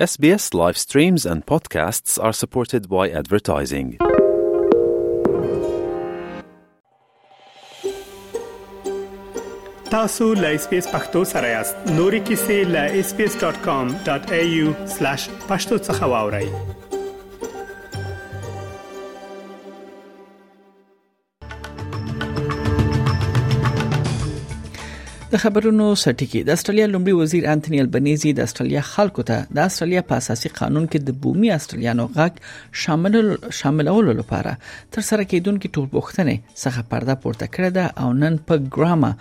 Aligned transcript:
SBS 0.00 0.48
live 0.54 0.78
streams 0.78 1.26
and 1.26 1.44
podcasts 1.44 2.18
are 2.18 2.32
supported 2.32 2.88
by 2.88 3.10
advertising. 3.20 3.98
تاسو 9.90 10.34
لا 10.34 10.48
اسپیس 10.54 10.88
پختو 10.92 11.24
سره 11.24 11.48
یاست 11.48 11.76
نوري 11.92 12.20
کیسې 12.26 12.64
لا 12.74 13.02
sps.com.au/pashto 13.04 15.78
څخه 15.78 16.06
واورئ 16.14 16.46
د 25.32 25.38
خبرونو 25.42 25.84
سټیکی 26.02 26.40
د 26.46 26.50
استرالیا 26.60 26.86
لومړي 26.90 27.12
وزیر 27.18 27.44
انټونی 27.52 27.80
البنيزي 27.82 28.30
د 28.38 28.46
استرالیا 28.50 28.80
خلکو 28.92 29.24
ته 29.28 29.52
د 29.58 29.60
استرالیا 29.70 30.02
په 30.08 30.18
اساسي 30.22 30.50
قانون 30.58 30.88
کې 30.88 31.06
د 31.06 31.22
بومي 31.26 31.52
استرالیانو 31.58 32.06
غږ 32.18 32.76
شامل 32.84 33.16
شاملولو 33.60 34.16
لپاره 34.24 34.56
تر 34.96 35.08
سره 35.12 35.28
کېدونکو 35.32 35.72
ټولبختنې 35.74 36.54
څخه 36.62 36.88
پرده 36.94 37.18
پورته 37.24 37.50
کړه 37.56 38.06
او 38.06 38.10
نن 38.24 38.40
په 38.50 38.62
ګراما 38.78 39.14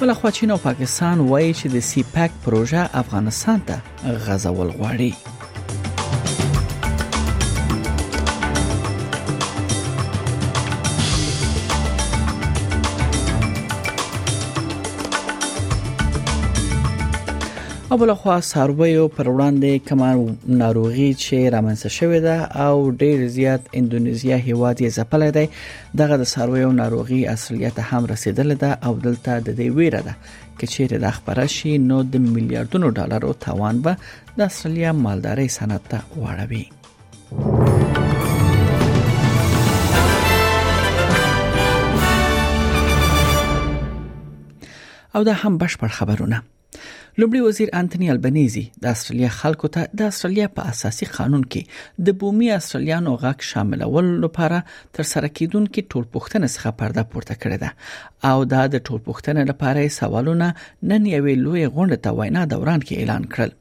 بل 0.00 0.14
خو 0.18 0.34
چین 0.36 0.48
او 0.54 0.58
پاکستان 0.68 1.16
وایي 1.30 1.52
چې 1.60 1.66
د 1.78 1.88
سی 1.92 2.00
پاک 2.18 2.42
پروژه 2.44 2.82
افغانستان 3.04 3.58
ته 3.68 4.18
غزول 4.28 4.70
غواړي 4.80 5.10
او 17.90 17.96
بل 17.96 18.14
خو 18.14 18.40
سرویو 18.40 19.08
پر 19.16 19.28
وړاندې 19.30 19.80
کمر 19.88 20.16
ناروغي 20.60 21.10
چې 21.14 21.52
رامنځته 21.54 21.88
شوې 21.98 22.20
ده 22.22 22.42
او 22.62 22.90
ډیر 23.02 23.28
زیات 23.34 23.60
انډونیزیا 23.80 24.36
هیواد 24.46 24.80
یې 24.84 24.90
ځپلې 24.96 25.30
ده 25.36 25.44
دغه 26.00 26.14
د 26.22 26.24
سرویو 26.30 26.70
ناروغي 26.78 27.18
اصليت 27.32 27.78
هم 27.90 28.06
رسیدل 28.12 28.54
ده 28.62 28.70
او 28.90 28.94
دلته 29.04 29.36
د 29.50 29.50
دې 29.50 29.68
ویره 29.76 30.00
ده 30.06 30.14
کچېر 30.60 30.90
د 31.04 31.10
خبره 31.20 31.44
شي 31.58 31.76
نو 31.84 32.00
د 32.16 32.24
میلیارډونو 32.26 32.90
ډالرو 32.98 33.30
تاوان 33.46 33.78
به 33.86 33.94
د 34.40 34.42
استرالیا 34.48 34.92
مالداري 35.04 35.46
صنعت 35.58 35.88
ته 35.94 36.18
واړوي 36.24 36.66
او 45.16 45.22
دا 45.22 45.32
هم 45.32 45.58
بشپړ 45.58 45.86
خبرونه 46.00 46.38
لومړي 47.20 47.40
وزیر 47.44 47.70
انټونی 47.78 48.08
البنيزي 48.12 48.62
د 48.86 48.94
استرالیا 48.96 49.28
خلکو 49.34 49.68
ته 49.74 49.92
د 50.00 50.08
استرالیا 50.14 50.48
په 50.56 50.72
اساسي 50.72 51.06
قانون 51.12 51.44
کې 51.54 52.02
د 52.08 52.16
بومي 52.22 52.48
استرالیانو 52.56 53.14
غږ 53.22 53.46
شاملول 53.50 54.10
لپاره 54.24 54.58
تر 54.98 55.08
سره 55.10 55.30
کیدونکو 55.40 55.84
ټولپوښتنه 55.86 56.50
څخه 56.56 56.74
پرده 56.80 57.04
پورته 57.14 57.36
کړې 57.44 57.62
ده 57.62 58.32
او 58.32 58.44
دا 58.54 58.64
د 58.74 58.84
ټولپوښتنې 58.84 59.48
لپاره 59.52 59.94
سوالونه 59.98 60.50
نن 60.90 61.08
یوې 61.14 61.40
لوی 61.46 61.64
غونډه 61.76 62.04
ته 62.08 62.20
وینا 62.20 62.44
دوران 62.52 62.84
کې 62.84 63.00
اعلان 63.02 63.26
کړل 63.38 63.56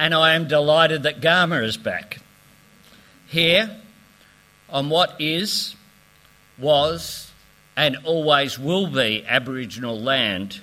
And 0.04 0.14
I 0.18 0.28
am 0.36 0.46
delighted 0.52 1.02
that 1.02 1.20
Gama 1.24 1.58
is 1.72 1.76
back. 1.88 2.14
Here, 3.34 3.66
on 4.78 4.88
what 4.94 5.14
is, 5.32 5.52
was, 6.68 7.04
and 7.76 7.96
always 8.04 8.58
will 8.58 8.86
be 8.88 9.24
Aboriginal 9.28 9.98
land. 9.98 10.60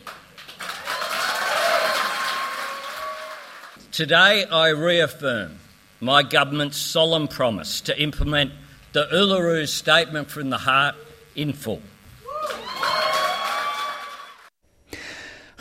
Today, 3.92 4.46
I 4.50 4.70
reaffirm 4.70 5.60
my 6.00 6.24
government's 6.24 6.78
solemn 6.78 7.28
promise 7.28 7.82
to 7.82 8.02
implement 8.02 8.52
the 8.94 9.06
Uluru 9.08 9.68
Statement 9.68 10.32
from 10.32 10.50
the 10.50 10.58
Heart 10.58 10.96
in 11.36 11.52
full. 11.54 11.82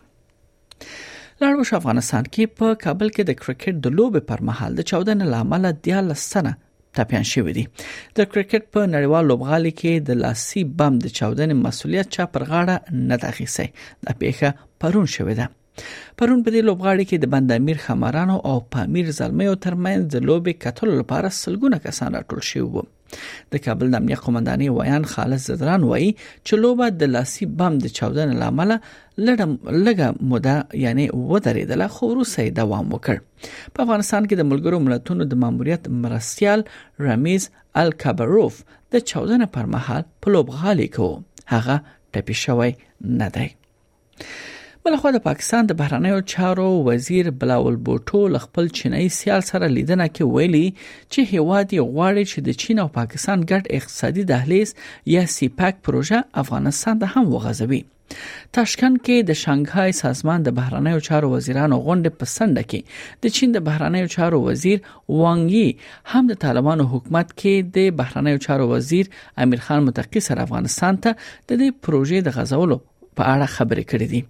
لاړوش 1.45 1.71
افغانستان 1.81 2.25
کې 2.35 2.45
په 2.61 2.79
کابل 2.85 3.09
کې 3.15 3.23
د 3.29 3.33
کرکټ 3.43 3.77
د 3.85 3.95
لوبې 4.01 4.23
پر 4.33 4.41
مهال 4.49 4.73
د 4.81 4.85
14 4.91 5.15
نه 5.21 5.29
لامل 5.35 5.65
د 5.67 5.87
11 5.93 6.19
سنه 6.33 6.53
ټاپیان 6.99 7.25
شوې 7.33 7.53
دي 7.59 7.65
د 8.21 8.27
کرکټ 8.33 8.65
په 8.79 8.91
نړیوال 8.95 9.25
لوبغالي 9.33 9.73
کې 9.81 10.07
د 10.11 10.21
لاسي 10.25 10.65
بم 10.83 10.99
د 11.07 11.15
14 11.21 11.57
مسولیت 11.67 12.13
چا 12.19 12.27
پر 12.35 12.47
غاړه 12.53 13.07
نه 13.09 13.17
تخیسي 13.25 13.67
د 13.79 14.09
پیښه 14.25 14.69
پرون 14.85 15.07
شوې 15.17 15.35
ده 15.41 15.47
پرون 16.19 16.45
په 16.45 16.55
دې 16.55 16.63
لوبغاړي 16.69 17.05
کې 17.09 17.19
د 17.25 17.33
بند 17.39 17.57
امیر 17.61 17.79
خمرانو 17.89 18.37
او 18.53 18.57
پامیر 18.77 19.13
زلمیو 19.21 19.57
ترمن 19.69 20.07
د 20.07 20.31
لوبې 20.31 20.63
کتل 20.67 20.89
لپاره 21.03 21.37
سلګونه 21.43 21.85
کسان 21.89 22.11
راټول 22.19 22.43
شوي 22.51 22.67
وو 22.73 22.83
د 23.53 23.63
کابل 23.65 23.87
د 23.91 23.95
امنیه 24.01 24.19
قومندانۍ 24.25 24.69
ویان 24.77 25.05
خالص 25.13 25.43
زدران 25.51 25.83
وایي 25.91 26.11
چې 26.47 26.55
لوبه 26.63 26.87
د 27.01 27.13
لاسي 27.15 27.45
بم 27.59 27.73
د 27.85 27.87
چاودنې 27.99 28.35
لامل 28.43 28.71
لړم 29.27 29.53
لګه 29.87 30.07
موده 30.33 30.57
یعنی 30.85 31.05
ودرېدله 31.31 31.87
خو 31.95 32.05
روسي 32.19 32.47
دوام 32.61 32.87
وکړ 32.95 33.17
په 33.73 33.79
افغانستان 33.85 34.23
کې 34.29 34.35
د 34.39 34.43
ملګرو 34.51 34.79
ملتونو 34.87 35.23
د 35.31 35.35
ماموریت 35.43 35.85
مرستيال 36.05 36.61
رمیز 37.07 37.43
الکبروف 37.83 38.55
د 38.69 38.95
چاودنې 39.09 39.47
پر 39.57 39.65
مهال 39.75 40.03
په 40.21 40.27
لوبغالي 40.37 40.89
کې 40.95 41.09
هغه 41.55 41.77
ټپي 42.13 42.35
شوی 42.45 42.71
نه 43.21 43.29
دی 43.37 43.49
بلخو 44.85 45.11
د 45.15 45.19
پاکستان 45.25 45.67
د 45.69 45.73
بهرنیو 45.79 46.19
چارو 46.33 46.67
وزیر 46.85 47.27
بلاول 47.41 47.75
بوټو 47.89 48.21
ل 48.35 48.39
خپل 48.45 48.69
چینایي 48.79 49.09
سیال 49.17 49.43
سره 49.49 49.67
لیدنه 49.73 50.05
کې 50.13 50.37
ویلي 50.37 50.63
چې 50.69 51.33
هیواد 51.33 51.73
یې 51.73 51.89
غواړي 51.97 52.31
چې 52.31 52.45
د 52.45 52.61
چین 52.63 52.79
او 52.85 52.87
پاکستان 52.95 53.43
ګډ 53.51 53.75
اقتصادي 53.81 54.23
دهلیز 54.31 54.71
یا 55.15 55.25
سیپاک 55.33 55.83
پروژه 55.89 56.21
افغانستان 56.45 57.03
ته 57.03 57.13
هم 57.17 57.27
وغځوي 57.35 57.81
تاشکند 58.59 58.99
کې 59.01 59.29
د 59.33 59.39
شانګهای 59.43 59.97
سازمان 60.03 60.47
د 60.49 60.55
بهرنیو 60.61 61.03
چارو 61.11 61.33
وزیرانو 61.35 61.81
غونډې 61.81 62.21
په 62.23 62.33
سند 62.37 62.61
کې 62.63 63.27
د 63.27 63.37
چین 63.41 63.55
د 63.59 63.65
بهرنیو 63.69 64.13
چارو 64.15 64.43
وزیر 64.47 64.79
وانګ 64.83 65.59
یي 65.59 66.15
هم 66.15 66.23
د 66.33 66.39
طالبانو 66.47 66.87
حکومت 66.95 67.37
کې 67.37 67.77
د 67.77 67.93
بهرنیو 68.01 68.41
چارو 68.49 68.71
وزیر 68.75 69.13
امیر 69.47 69.67
خان 69.69 69.87
متقی 69.91 70.27
سره 70.31 70.49
افغانستان 70.51 71.01
ته 71.09 71.19
د 71.25 71.51
دې 71.57 71.87
پروژې 71.89 72.31
د 72.31 72.39
غزولو 72.41 72.81
په 73.19 73.23
اړه 73.35 73.47
خبرې 73.57 73.85
کړې 73.91 74.07
دي 74.13 74.21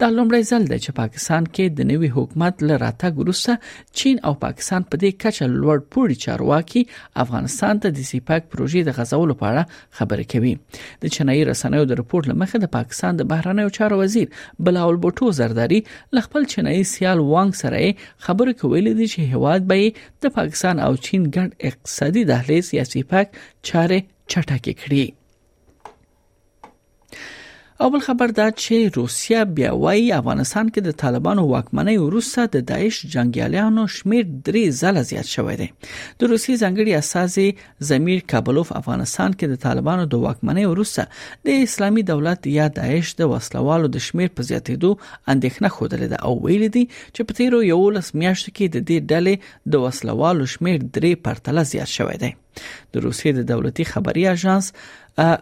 دا 0.00 0.08
لومړی 0.16 0.42
ځل 0.50 0.62
دی 0.70 0.78
چې 0.84 0.90
پاکستان 1.00 1.42
کې 1.54 1.64
د 1.78 1.88
نوي 1.90 2.08
حکومت 2.16 2.54
لراته 2.68 3.08
ګروسه 3.18 3.52
چین 4.00 4.16
او 4.30 4.32
پاکستان 4.44 4.80
په 4.90 4.94
دې 5.02 5.10
کچه 5.24 5.44
لوړ 5.62 5.78
پوړی 5.90 6.16
چارواکي 6.24 6.82
افغانستان 7.24 7.74
ته 7.84 7.88
د 7.98 8.08
سیپاک 8.12 8.42
پروژې 8.52 8.80
د 8.88 8.98
غزولو 9.00 9.38
په 9.42 9.46
اړه 9.50 9.64
خبرې 9.98 10.26
کوي 10.32 10.54
د 11.04 11.14
چینایي 11.18 11.42
رسنیو 11.50 11.88
د 11.90 12.00
رپورت 12.02 12.30
لمخه 12.32 12.62
د 12.64 12.72
پاکستان 12.78 13.12
د 13.20 13.28
بهرنیو 13.34 13.74
چارو 13.80 14.00
وزیر 14.02 14.28
بلاول 14.68 14.98
بوټو 15.06 15.36
زرداری 15.42 15.80
خپل 16.30 16.44
چینایي 16.54 16.82
سیال 16.94 17.20
وانګ 17.32 17.52
سره 17.62 17.78
خبرې 18.24 18.52
کولې 18.62 18.92
دي 19.00 19.06
چې 19.12 19.30
هواد 19.36 19.68
به 19.70 19.86
د 20.24 20.34
پاکستان 20.40 20.84
او 20.86 20.92
چین 21.08 21.22
ګډ 21.36 21.72
اقتصادي 21.72 22.26
دهلیز 22.32 22.72
یا 22.80 22.84
سیپاک 22.94 23.40
چاره 23.70 23.98
چټکه 24.02 24.76
کړي 24.82 25.08
او 27.80 27.90
بل 27.90 27.98
خبر 27.98 28.26
دا 28.28 28.46
چې 28.50 28.90
روسیا 28.96 29.42
بیا 29.58 29.68
وایي 29.82 30.08
افغانستان 30.14 30.70
کې 30.72 30.86
د 30.86 30.94
طالبانو 31.02 31.44
واکمنۍ 31.52 31.94
وروسته 32.00 32.42
د 32.56 32.64
داعش 32.70 32.96
جنگیالیانو 33.14 33.84
شمیر 33.94 34.26
درې 34.48 34.74
ځله 34.80 35.04
زیات 35.10 35.30
شوی 35.36 35.54
دی 35.60 35.68
د 35.84 36.30
روسي 36.32 36.56
ځنګړي 36.56 36.98
اساسي 36.98 37.46
زمیر 37.92 38.20
کابلوف 38.32 38.72
افغانستان 38.80 39.38
کې 39.38 39.54
د 39.54 39.62
طالبانو 39.64 40.04
د 40.16 40.22
واکمنۍ 40.26 40.66
وروسته 40.74 41.48
د 41.50 41.64
اسلامي 41.70 42.04
دولت 42.12 42.50
یا 42.56 42.68
داعش 42.80 43.14
د 43.22 43.32
وسلوالو 43.34 43.92
د 43.96 44.04
شمیر 44.08 44.34
په 44.36 44.48
زیاتېدو 44.50 45.32
اندېښنه 45.36 45.78
خوده 45.78 46.10
ده 46.12 46.20
او 46.28 46.34
ویل 46.44 46.66
دي 46.76 46.84
چې 46.92 47.30
په 47.30 47.40
تیرو 47.40 47.62
یو 47.70 47.80
لس 47.98 48.14
میاشتو 48.24 48.56
کې 48.56 48.76
د 48.76 48.90
دې 48.92 49.10
ډلې 49.10 49.74
د 49.76 49.86
وسلوالو 49.88 50.52
شمیر 50.58 50.78
درې 50.84 51.24
پرتله 51.30 51.68
زیات 51.74 51.96
شوی 51.98 52.20
دی 52.26 52.32
د 52.60 53.08
روسیې 53.08 53.34
د 53.40 53.48
دولتي 53.52 53.84
خبري 53.96 54.22
اژانس 54.34 54.72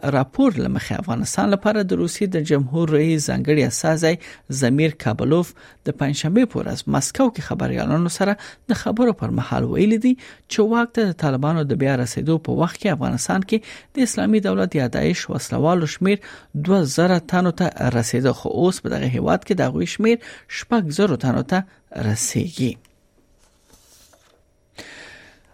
راپور 0.03 0.51
لمخه 0.57 0.95
افغانستان 0.99 1.49
لپاره 1.51 1.83
د 1.83 1.93
روسیې 1.99 2.27
د 2.35 2.41
جمهور 2.51 2.89
رئیس 2.93 3.27
ځنګړي 3.29 3.63
اساسي 3.67 4.51
زمیر 4.61 4.95
کابلوف 5.03 5.51
د 5.87 5.95
پنځشنبه 5.99 6.45
پور 6.53 6.69
از 6.71 6.83
مسکو 6.95 7.27
کې 7.35 7.47
خبريالانو 7.49 8.11
سره 8.17 8.35
د 8.71 8.79
خبرو 8.81 9.13
پر 9.21 9.35
مهال 9.41 9.67
ویل 9.73 9.95
دي 10.05 10.13
چې 10.23 10.67
وخت 10.73 10.99
د 11.03 11.13
طالبانو 11.25 11.63
د 11.71 11.79
بیا 11.85 11.95
رسیدو 12.03 12.39
په 12.49 12.57
وخت 12.63 12.79
کې 12.81 12.95
افغانستان 12.97 13.47
کې 13.53 13.97
د 13.99 14.09
اسلامي 14.09 14.43
دولت 14.49 14.75
یادایش 14.81 15.25
وسلوالو 15.29 15.91
شمیر 15.97 16.25
2000 16.69 17.17
تنو 17.33 17.55
ته 17.63 17.89
رسیده 17.99 18.33
خو 18.41 18.55
اوس 18.65 18.81
په 18.83 18.93
دغه 18.97 19.13
هیواد 19.17 19.47
کې 19.47 19.63
د 19.63 19.73
غوي 19.75 19.89
شمیر 19.97 20.29
شپږ 20.59 20.93
زره 21.01 21.21
تنو 21.25 21.49
ته 21.55 22.07
رسیږي 22.11 22.71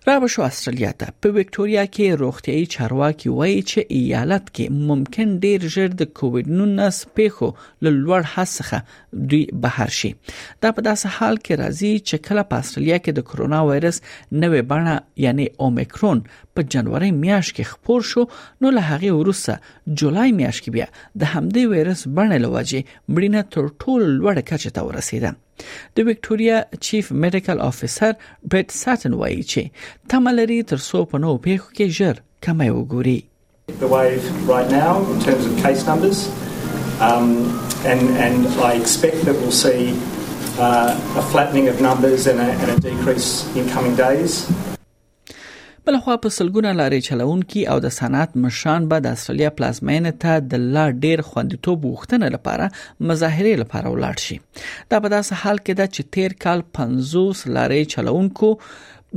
را 0.07 0.27
شو 0.27 0.41
استرالیا 0.47 0.91
ته 0.99 1.07
په 1.21 1.29
وکټوريا 1.35 1.83
کې 1.93 2.17
روغتيایي 2.21 2.65
چارواکي 2.73 3.29
وایي 3.37 3.61
چې 3.61 3.85
ایالت 3.99 4.49
کې 4.57 4.89
ممکن 4.89 5.31
ډیر 5.45 5.63
ژر 5.75 5.95
د 6.01 6.09
کووډ 6.19 6.51
19 6.57 6.99
پیښو 7.19 7.47
لوړ 8.03 8.21
حسخه 8.33 8.79
دوی 9.31 9.39
بهر 9.63 9.93
شي 9.99 10.11
دا 10.27 10.73
په 10.79 10.85
داسې 10.89 11.15
حال 11.15 11.41
کې 11.45 11.53
راځي 11.61 11.93
چې 12.07 12.25
کله 12.27 12.43
په 12.51 12.61
استرالیا 12.65 12.97
کې 13.03 13.17
د 13.19 13.25
کرونا 13.31 13.61
وایرس 13.69 13.99
نوې 14.43 14.61
بڼه 14.73 14.93
یعنی 15.25 15.47
اومیکرون 15.69 16.21
په 16.55 16.65
جنوري 16.75 17.09
میاشت 17.23 17.55
کې 17.55 17.71
خپور 17.71 18.05
شو 18.11 18.27
نو 18.61 18.73
له 18.77 18.83
هغه 18.91 19.15
وروسته 19.23 19.95
جولای 20.03 20.37
میاشت 20.43 20.61
کې 20.67 20.77
بیا 20.77 21.17
د 21.23 21.33
همدې 21.33 21.73
وایرس 21.73 22.05
بڼه 22.21 22.39
لوجه 22.45 22.85
مړینه 23.15 23.43
تر 23.57 23.67
ټولو 23.83 24.07
لوړه 24.11 24.47
کچه 24.51 24.77
ته 24.77 24.87
ورسیده 24.89 25.33
د 25.95 26.07
وکټوريا 26.07 26.57
چیف 26.85 27.05
میډیکل 27.23 27.57
افیسر 27.71 28.11
برټ 28.53 28.69
ساتن 28.83 29.11
وایي 29.21 29.43
چې 29.51 29.61
تمه 30.13 30.31
لري 30.39 30.57
تر 30.73 30.79
څو 30.87 30.99
په 31.13 31.17
نو 31.25 31.31
پیښو 31.47 31.67
کې 31.75 31.85
ژر 31.99 32.15
کمی 32.49 32.69
وګوري 32.77 33.19
The 33.83 33.89
wave 33.97 34.25
right 34.55 34.69
now 34.81 34.91
in 35.13 35.19
terms 35.27 35.43
of 35.51 35.53
case 35.63 35.79
numbers, 35.91 36.19
um, 37.07 37.29
and, 37.93 38.05
and 38.25 38.39
I 38.67 38.69
expect 38.81 39.17
that 39.29 39.35
we'll 39.45 39.57
see 39.65 39.81
uh, 40.65 41.19
a 41.23 41.25
flattening 41.33 41.67
of 41.73 41.81
numbers 41.87 42.27
and 42.35 42.45
a, 42.45 42.47
and 42.61 42.69
a 42.77 42.77
decrease 42.87 43.29
in 43.61 43.67
coming 43.75 43.95
days. 44.03 44.33
بل 45.87 45.97
خو 46.03 46.13
په 46.21 46.29
سلګونه 46.35 46.69
لارې 46.77 46.99
چلوونکي 47.07 47.61
او 47.71 47.75
د 47.85 47.91
صنعت 47.97 48.31
مشران 48.43 48.85
به 48.93 49.01
د 49.05 49.11
استرالیا 49.17 49.49
پلازمینه 49.57 50.11
ته 50.23 50.37
د 50.53 50.63
لا 50.77 50.85
ډیر 51.03 51.21
خوندیتوب 51.27 51.85
وختنه 51.89 52.29
لپاره 52.35 52.69
مظاهره 53.09 53.51
لپاره 53.63 53.91
ولاړ 53.95 54.23
شي 54.23 54.37
دا 54.61 55.01
په 55.05 55.11
داسې 55.15 55.41
حال 55.41 55.61
کې 55.65 55.73
ده 55.79 55.85
چې 55.93 56.11
تیر 56.17 56.37
کال 56.45 56.65
50 56.79 57.45
لارې 57.57 57.91
چلوونکو 57.93 58.49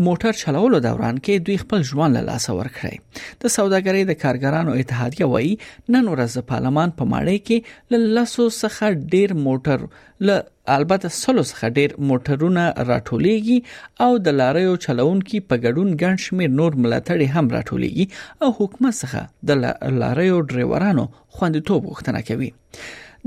موټر 0.06 0.32
چلولو 0.42 0.78
دوران 0.86 1.16
کې 1.18 1.44
دوی 1.46 1.54
خپل 1.62 1.82
ژوند 1.90 2.16
له 2.16 2.20
لاسه 2.26 2.52
ورکړي 2.56 3.22
د 3.44 3.52
سوداګرۍ 3.56 4.02
د 4.10 4.18
کارګرانو 4.24 4.74
اتحادیه 4.82 5.26
وایي 5.32 5.54
نن 5.94 6.10
ورځ 6.12 6.36
پارلمان 6.50 6.92
په 7.00 7.06
پا 7.08 7.10
ماړی 7.14 7.38
کې 7.46 7.96
ل 7.96 8.12
لاسو 8.18 8.46
څخه 8.60 9.00
ډیر 9.14 9.34
موټر 9.46 9.84
ل 10.28 10.36
البته 10.76 11.10
سلو 11.16 11.44
څخه 11.50 11.72
ډیر 11.80 11.96
موټرونه 12.12 12.64
راټولېږي 12.84 14.06
او 14.06 14.10
د 14.28 14.38
لاریو 14.42 14.76
چلونکو 14.86 15.42
په 15.50 15.60
ګډون 15.66 15.92
ګڼ 16.04 16.22
شمیر 16.26 16.54
نور 16.60 16.78
ملاتړي 16.86 17.36
هم 17.36 17.52
راټولېږي 17.56 18.46
او 18.46 18.54
حکومت 18.62 19.00
څخه 19.02 19.52
د 19.52 20.00
لاریو 20.06 20.40
ډرایورانو 20.52 21.06
خوندیتوب 21.38 21.90
غوښتنه 21.92 22.26
کوي 22.30 22.52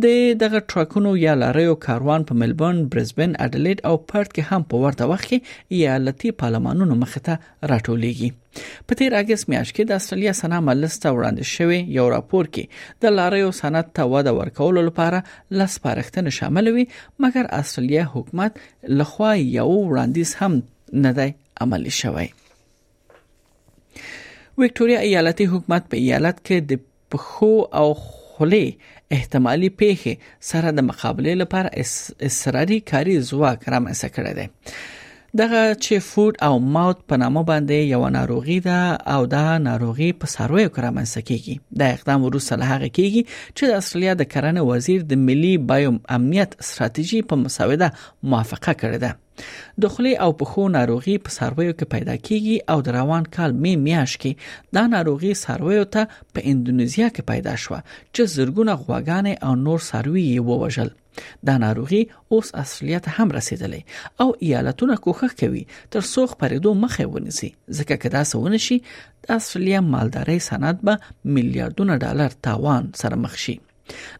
د 0.03 0.11
دغه 0.41 0.59
ټرکونو 0.71 1.09
یا 1.21 1.31
لاریو 1.38 1.71
کاروان 1.85 2.23
په 2.27 2.33
ملبورن، 2.41 2.77
برزبن، 2.91 3.31
اډلېډ 3.45 3.77
او 3.88 3.95
پارت 4.11 4.29
کې 4.35 4.43
هم 4.49 4.63
په 4.73 4.75
ورته 4.83 5.07
وخت 5.11 5.25
کې 5.31 5.73
ایالتي 5.77 6.29
پارلمانونو 6.43 6.95
مخ 7.01 7.17
ته 7.25 7.35
راټولېږي. 7.71 8.29
په 8.88 8.95
تیر 9.01 9.15
اگست 9.19 9.49
میاشت 9.53 9.75
کې 9.75 9.83
د 9.89 9.99
استرالیا 10.01 10.33
سنا 10.41 10.59
ملسته 10.69 11.11
وړاندې 11.13 11.43
شوی 11.55 11.79
یو 11.97 12.05
راپور 12.15 12.49
کې 12.51 13.01
د 13.05 13.15
لاریو 13.17 13.49
صنعت 13.59 13.89
ته 13.99 14.05
وده 14.13 14.33
ورکول 14.39 14.79
لپاره 14.88 15.19
لس 15.61 15.75
پارښتنې 15.88 16.39
شامل 16.39 16.71
وي 16.75 16.88
مګر 17.25 17.51
استرالیا 17.59 18.05
حکومت 18.15 18.63
لخوا 19.01 19.31
یو 19.39 19.67
وړاندیز 19.71 20.33
هم 20.43 20.59
نه 21.07 21.11
دی 21.19 21.27
عملی 21.67 21.93
شوی 21.99 22.25
وکټوريا 23.97 25.05
ایالتي 25.11 25.51
حکومت 25.57 25.91
په 25.93 26.05
ایالت 26.07 26.41
کې 26.41 26.73
د 26.73 26.89
پخو 27.15 27.53
او 27.81 27.85
خولي 28.07 28.65
احتمالي 29.17 29.69
پیښې 29.79 30.13
سره 30.49 30.67
د 30.77 30.85
مقابلې 30.89 31.33
لپاره 31.41 31.69
اصراري 32.31 32.79
کاري 32.91 33.15
ځواک 33.29 33.59
رامنځته 33.75 34.07
کړی 34.17 34.33
دی 34.39 34.47
دغه 35.39 35.75
چې 35.83 35.99
فود 36.05 36.37
او 36.43 36.55
ماوت 36.59 36.97
په 37.09 37.17
نامه 37.19 37.41
باندې 37.49 37.91
یو 37.93 38.07
ناروغي 38.15 38.57
ده 38.65 38.79
او 39.15 39.25
دا 39.33 39.43
ناروغي 39.67 40.09
په 40.23 40.31
سارویو 40.31 40.71
کې 40.71 40.85
رامنځته 40.85 41.27
کیږي 41.27 41.77
د 41.83 41.93
اقدام 41.99 42.23
وروسته 42.25 42.57
له 42.63 42.65
هغه 42.71 42.89
کیږي 42.97 43.21
چې 43.35 43.71
د 43.73 43.77
استرالیا 43.83 44.15
د 44.21 44.27
کرنې 44.33 44.65
وزیر 44.71 45.05
د 45.11 45.21
ملي 45.29 45.53
بایوم 45.71 46.01
امنیت 46.17 46.57
ستراتیژي 46.71 47.21
په 47.29 47.39
مساوده 47.45 47.89
موافقه 47.95 48.77
کړې 48.83 48.99
ده 49.05 49.79
د 49.85 49.93
خولي 49.93 50.13
او 50.25 50.29
پخو 50.41 50.67
ناروغي 50.77 51.17
په 51.27 51.37
سرویو 51.39 51.71
کې 51.71 51.91
پیدا 51.97 52.17
کیږي 52.27 52.73
او 52.75 52.81
د 52.89 52.95
روان 52.99 53.29
کال 53.37 53.57
می 53.63 53.75
میاش 53.87 54.17
کې 54.23 54.79
دا 54.79 54.85
ناروغي 54.97 55.33
سرویو 55.47 55.87
ته 55.97 56.11
په 56.33 56.43
انډونیزیا 56.43 57.07
کې 57.09 57.33
پیدا 57.33 57.55
شوه 57.65 57.81
چې 57.89 58.33
زرګونه 58.35 58.77
غواګانې 58.83 59.45
او 59.45 59.55
نور 59.67 59.85
سروي 59.91 60.25
ووجل 60.51 60.93
دا 61.46 61.58
ناروغي 61.58 62.08
اوس 62.32 62.51
اصليت 62.56 63.06
هم 63.10 63.32
رسیدلې 63.39 63.82
او 64.22 64.27
ایالتونه 64.44 64.96
کوښښ 65.06 65.32
کوي 65.41 65.63
تر 65.96 66.03
څو 66.13 66.22
خپرېدو 66.34 66.72
مخه 66.84 67.03
ونیسي 67.15 67.50
ځکه 67.80 67.96
کدا 68.06 68.22
سونه 68.32 68.58
شي 68.68 68.77
د 68.86 69.25
اصلي 69.39 69.74
مالداري 69.96 70.38
صنعت 70.50 70.77
به 70.89 70.96
میلیارډونه 71.36 71.94
ډالر 72.06 72.32
تاوان 72.48 72.84
سره 73.03 73.15
مخ 73.25 73.34
شي 73.48 73.56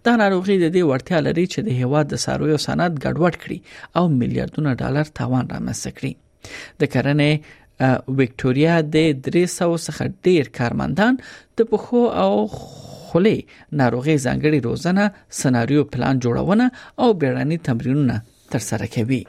دا 0.08 0.12
ناروغي 0.24 0.56
د 0.64 0.66
دې 0.76 0.84
ورته 0.92 1.16
لري 1.30 1.46
چې 1.54 1.60
د 1.70 1.82
هیواد 1.82 2.06
د 2.14 2.24
سارویو 2.28 2.58
صنعت 2.68 2.94
ګډوډ 3.06 3.36
کړي 3.44 3.60
او 4.00 4.04
میلیارډونه 4.22 4.72
ډالر 4.86 5.06
تاوان 5.24 5.46
رامنځته 5.54 5.90
کړي 5.98 6.14
د 6.84 6.94
کرنې 6.94 7.32
وکټوريا 8.18 8.76
د 8.96 8.98
300 9.28 9.84
څخه 9.86 10.04
ډیر 10.30 10.46
کارمندان 10.58 11.14
د 11.22 11.60
پخو 11.72 12.02
او 12.24 12.34
خولې 13.12 13.38
ناروغي 13.80 14.16
ځانګړي 14.26 14.60
روزنه 14.68 15.06
سناریو 15.42 15.82
پلان 15.94 16.16
جوړونه 16.26 16.66
او 17.04 17.08
بیړني 17.24 17.58
تمرینونه 17.70 18.16
ترسره 18.56 18.88
کوي 18.98 19.22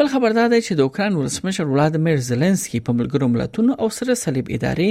بل 0.00 0.06
خبر 0.12 0.30
دا 0.38 0.44
دی 0.52 0.58
چې 0.66 0.72
د 0.78 0.88
اوکران 0.88 1.12
ولسمشر 1.20 1.66
ولادمیر 1.72 2.20
زيلنسکي 2.28 2.80
په 2.88 2.96
ملګرو 2.98 3.26
ملتونو 3.36 3.72
او 3.84 3.88
سره 3.98 4.18
صلیب 4.24 4.46
ادارې 4.56 4.88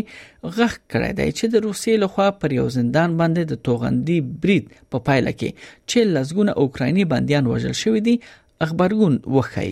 غږ 0.58 0.74
کړی 0.92 1.12
دی 1.20 1.30
چې 1.38 1.46
د 1.54 1.66
روسیې 1.68 1.94
لخوا 2.06 2.28
پر 2.44 2.56
یو 2.60 2.68
زندان 2.78 3.18
باندې 3.22 3.52
د 3.52 3.64
توغندي 3.70 4.18
برید 4.46 4.70
په 4.74 4.98
پا 4.98 5.04
پایله 5.10 5.34
کې 5.40 5.70
40 5.94 6.14
لسګونه 6.18 6.58
اوکرایني 6.66 7.06
بنديان 7.16 7.52
وژل 7.54 7.78
شوې 7.84 8.08
دي 8.10 8.16
خبرګون 8.26 9.16
وخی 9.38 9.72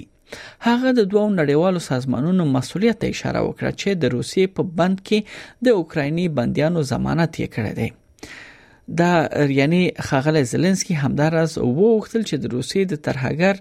هغه 0.67 0.89
د 0.99 1.07
دوو 1.13 1.23
نړیوالو 1.39 1.79
سازمانونو 1.89 2.43
مسولیت 2.57 2.97
ته 3.03 3.13
اشاره 3.15 3.41
وکړه 3.47 3.71
چې 3.81 3.89
د 4.03 4.13
روسیې 4.17 4.45
په 4.59 4.77
بند 4.81 4.97
کې 5.07 5.19
د 5.67 5.79
اوکرایني 5.79 6.25
بنديانو 6.41 6.79
ضمانت 6.93 7.31
یې 7.41 7.47
کړی 7.55 7.73
دی 7.79 7.89
دا 8.99 9.09
یعنی 9.59 9.79
خغله 10.07 10.39
زلنسکی 10.51 10.95
همدارس 11.03 11.51
وغوښتل 11.67 12.23
چې 12.29 12.35
د 12.43 12.55
روسیې 12.55 12.83
د 12.91 12.95
ترهګر 13.05 13.55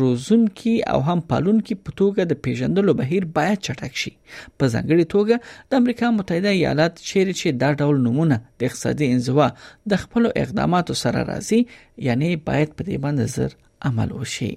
روزون 0.00 0.42
کې 0.58 0.74
او 0.94 0.98
هم 1.08 1.20
پالون 1.30 1.58
کې 1.66 1.74
په 1.84 1.90
توګه 2.00 2.22
د 2.30 2.38
پیژندلو 2.46 2.92
بهیر 3.00 3.24
باید 3.38 3.58
چټک 3.66 3.92
شي 4.02 4.12
په 4.58 4.64
ځنګړي 4.74 5.04
توګه 5.14 5.36
د 5.72 5.82
امریکا 5.82 6.08
متحده 6.18 6.50
ایالات 6.58 6.94
چیرې 7.10 7.34
چې 7.40 7.48
دا 7.62 7.70
ډول 7.82 7.96
نمونه 8.06 8.40
د 8.40 8.60
اقتصادي 8.70 9.10
انزوا 9.16 9.48
د 9.94 10.02
خپل 10.06 10.30
اقداماتو 10.46 10.98
سره 11.04 11.28
راځي 11.34 11.60
یعنی 12.08 12.30
باید 12.48 12.76
په 12.80 12.90
دې 12.90 12.96
باندې 13.06 13.32
زر 13.36 13.50
عمل 13.88 14.10
وشي 14.20 14.52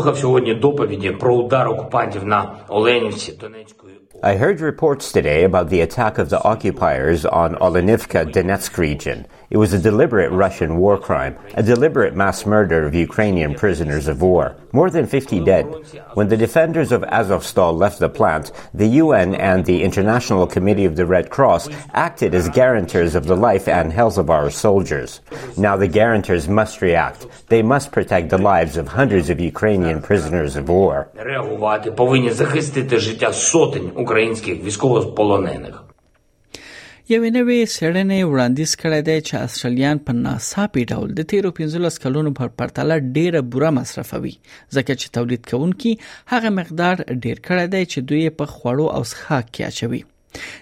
слухав 0.00 0.18
сьогодні 0.18 0.54
доповіді 0.54 1.10
про 1.10 1.34
удар 1.34 1.68
окупантів 1.68 2.24
на 2.26 2.50
Оленівці 2.68 3.32
Донецьку. 3.32 3.79
I 4.22 4.36
heard 4.36 4.60
reports 4.60 5.12
today 5.12 5.44
about 5.44 5.70
the 5.70 5.80
attack 5.80 6.18
of 6.18 6.28
the 6.28 6.42
occupiers 6.44 7.24
on 7.24 7.54
Olenivka 7.54 8.30
Donetsk 8.30 8.76
region. 8.76 9.26
It 9.48 9.56
was 9.56 9.72
a 9.72 9.78
deliberate 9.78 10.30
Russian 10.30 10.76
war 10.76 10.98
crime, 10.98 11.38
a 11.54 11.62
deliberate 11.62 12.14
mass 12.14 12.44
murder 12.44 12.84
of 12.84 12.94
Ukrainian 12.94 13.54
prisoners 13.54 14.08
of 14.08 14.20
war. 14.20 14.56
More 14.72 14.90
than 14.90 15.06
50 15.06 15.40
dead. 15.42 15.64
When 16.14 16.28
the 16.28 16.36
defenders 16.36 16.92
of 16.92 17.00
Azovstal 17.02 17.76
left 17.76 17.98
the 17.98 18.10
plant, 18.10 18.52
the 18.74 18.86
UN 19.02 19.34
and 19.34 19.64
the 19.64 19.82
International 19.82 20.46
Committee 20.46 20.84
of 20.84 20.96
the 20.96 21.06
Red 21.06 21.30
Cross 21.30 21.70
acted 21.94 22.34
as 22.34 22.48
guarantors 22.50 23.14
of 23.16 23.26
the 23.26 23.34
life 23.34 23.68
and 23.68 23.90
health 23.90 24.18
of 24.18 24.28
our 24.28 24.50
soldiers. 24.50 25.20
Now 25.56 25.76
the 25.78 25.88
guarantors 25.88 26.46
must 26.46 26.82
react. 26.82 27.26
They 27.48 27.62
must 27.62 27.90
protect 27.90 28.28
the 28.28 28.38
lives 28.38 28.76
of 28.76 28.86
hundreds 28.86 29.30
of 29.30 29.40
Ukrainian 29.40 30.02
prisoners 30.02 30.56
of 30.56 30.68
war. 30.68 31.08
ukrainskih 34.10 34.54
ویسکووسپولوننه 34.64 35.70
یوې 37.14 37.30
نوې 37.36 37.60
سړنې 37.76 38.20
وړاندیز 38.32 38.72
کړې 38.80 39.00
ده 39.08 39.16
چې 39.26 39.34
استرالیان 39.48 39.96
په 40.08 40.12
ناڅاپي 40.26 40.82
ډول 40.94 41.08
د 41.20 41.28
13 41.32 41.54
15 41.58 41.98
کلونو 42.04 42.30
پر 42.40 42.48
پرتله 42.60 42.94
ډېر 43.16 43.32
بوره 43.54 43.70
مصرفوي 43.78 44.34
ځکه 44.76 44.92
چې 45.00 45.06
تولید 45.18 45.42
کوونکي 45.50 45.92
هغه 46.32 46.50
مقدار 46.58 46.94
ډېر 47.24 47.36
کړی 47.50 47.66
دی 47.74 47.82
چې 47.92 47.98
دوی 48.08 48.24
په 48.40 48.44
خوړو 48.54 48.86
او 48.96 49.02
څښاک 49.10 49.44
کې 49.54 49.62
اچوي 49.70 50.02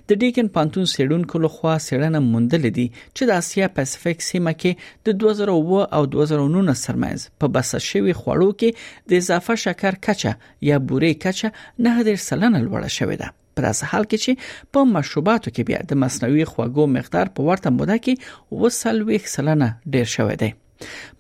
د 0.09 0.21
ډیکن 0.23 0.47
پانتون 0.57 0.85
سیډونکو 0.93 1.39
لخوا 1.45 1.73
سیړنه 1.87 2.21
موندل 2.33 2.65
دي 2.79 2.87
چې 3.17 3.23
د 3.31 3.41
اسیا 3.43 3.67
پیسفیک 3.79 4.23
سیمه 4.29 4.55
کې 4.61 5.09
د 5.09 5.19
2009 5.25 5.83
او 5.99 6.03
2009 6.17 6.79
سرمایز 6.85 7.27
په 7.43 7.53
بس 7.57 7.73
شوی 7.89 8.15
خوړو 8.21 8.49
کې 8.63 9.11
د 9.13 9.21
اضافه 9.23 9.59
شکر 9.65 9.99
کچه 10.09 10.33
یا 10.71 10.79
بورې 10.93 11.21
کچه 11.25 11.85
نه 11.87 12.07
ډیر 12.09 12.21
سلنه 12.29 12.63
لوړه 12.69 12.93
شوې 12.99 13.17
ده 13.25 13.35
پر 13.59 13.69
اس 13.73 13.83
حال 13.91 14.09
کې 14.11 14.25
چې 14.25 14.73
په 14.77 14.89
مشروباتو 14.95 15.51
کې 15.55 15.69
بیا 15.73 15.83
د 15.91 16.01
مصنوعي 16.05 16.49
خواږو 16.53 16.91
مقدار 17.01 17.35
په 17.37 17.49
ورته 17.51 17.75
موده 17.81 17.99
کې 18.07 18.65
وسل 18.65 19.05
ویښ 19.11 19.35
سلنه 19.37 19.71
ډیر 19.97 20.07
شوې 20.17 20.37
ده 20.45 20.51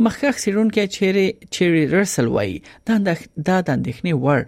مخکخ 0.06 0.38
سیرونکو 0.42 0.82
چیرې 0.96 1.26
چیرې 1.56 1.82
رسل 1.96 2.26
وای 2.34 2.52
دا 2.60 2.98
د 3.64 3.70
اندېخنې 3.76 4.12
وړ 4.24 4.38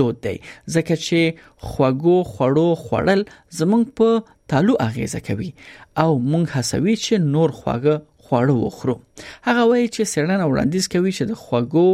دود 0.00 0.16
دی 0.26 0.34
ځکه 0.74 0.94
چې 1.06 1.20
خوګو 1.68 2.16
خړو 2.32 2.68
خړل 2.84 3.20
زمونږ 3.58 3.84
په 3.98 4.08
تالو 4.54 4.72
اغیزه 4.88 5.20
کوي 5.28 5.48
او 6.04 6.10
مونږ 6.30 6.46
حسوي 6.56 6.94
چې 7.04 7.14
نور 7.36 7.50
خوګه 7.60 7.96
خواړه 8.24 8.54
وخورو 8.64 8.96
هغه 9.46 9.62
وایي 9.70 9.86
چې 9.94 10.02
سرنن 10.12 10.42
وړاندیز 10.46 10.84
کوي 10.94 11.12
چې 11.18 11.24
د 11.30 11.32
خواګو 11.42 11.86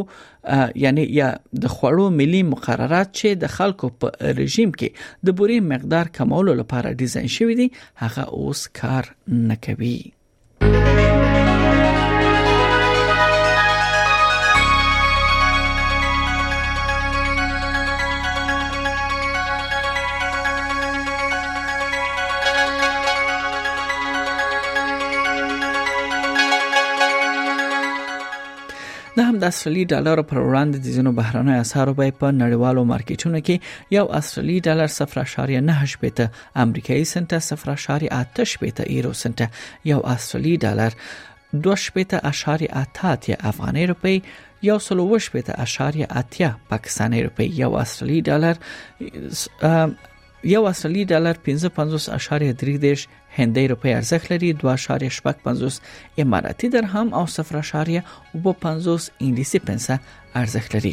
یعنی 0.87 1.05
یا 1.21 1.29
د 1.67 1.73
خواړو 1.75 2.05
ملي 2.23 2.43
مقررات 2.53 3.09
چې 3.19 3.29
د 3.45 3.55
خلکو 3.57 3.87
په 4.05 4.35
رژیم 4.41 4.71
کې 4.81 4.89
د 5.31 5.39
بوري 5.43 5.59
مقدار 5.75 6.07
کمولو 6.21 6.53
لپاره 6.65 6.97
ډیزاین 7.05 7.31
شوی 7.39 7.55
دی 7.63 7.67
هغه 8.03 8.23
اوس 8.43 8.61
کار 8.83 9.03
نه 9.49 9.57
کوي 9.69 9.97
د 29.17 29.21
هم 29.29 29.37
د 29.43 29.53
استرالی 29.55 29.83
ډالر 29.93 30.21
پر 30.31 30.39
وړاندې 30.45 30.79
د 30.85 30.87
ځینو 30.95 31.11
بهرانه 31.19 31.53
اسعارو 31.65 31.93
بیه 31.99 32.15
په 32.21 32.29
نړیوالو 32.39 32.83
مارکیټونو 32.93 33.41
کې 33.49 33.95
یو 33.97 34.07
استرالی 34.19 34.57
ډالر 34.67 34.89
0.9 34.95 35.93
شپته 35.93 36.65
امریکایي 36.65 37.05
سنت 37.11 37.35
0.8 37.49 38.43
شپته 38.53 38.87
ایرو 38.95 39.13
سنت 39.21 39.43
یو 39.93 39.99
استرالی 40.15 40.55
ډالر 40.65 40.97
2.8 41.67 43.31
افغاني 43.53 43.85
روپی 43.93 44.17
یو 44.71 44.77
سلو 44.83 45.05
وش 45.09 45.25
پیته 45.33 45.57
اشاریه 45.67 46.07
اتیا 46.23 46.49
پاکستانی 46.69 47.23
روپی 47.25 47.47
یو 47.63 47.71
استرالی 47.81 48.21
ډالر 48.29 48.61
یو 50.47 50.65
اصلي 50.67 51.05
ډالر 51.11 51.37
55.33 51.49 53.05
هندۍ 53.37 53.65
روپۍ 53.73 53.93
ارزښت 54.01 54.33
لري 54.33 54.51
2.55 54.63 55.79
اماراتي 56.25 56.69
درهم 56.75 57.15
او 57.21 57.27
0.50 57.37 59.09
انګلیسي 59.23 59.61
پنسه 59.69 59.97
ارزښت 60.43 60.77
لري 60.77 60.93